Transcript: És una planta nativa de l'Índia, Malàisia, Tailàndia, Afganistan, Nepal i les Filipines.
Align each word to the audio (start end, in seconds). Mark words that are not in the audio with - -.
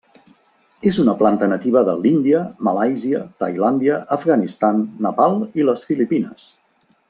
És 0.91 0.95
una 1.03 1.13
planta 1.19 1.49
nativa 1.51 1.83
de 1.89 1.95
l'Índia, 2.05 2.41
Malàisia, 2.69 3.21
Tailàndia, 3.45 3.99
Afganistan, 4.19 4.83
Nepal 5.09 5.41
i 5.63 5.69
les 5.71 5.89
Filipines. 5.93 6.51